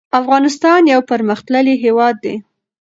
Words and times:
افغانستان 0.19 0.81
يو 0.93 0.99
پرمختللی 1.09 1.75
هيواد 1.83 2.15
ده 2.23 2.35